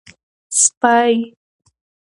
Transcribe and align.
سپۍ 0.61 1.15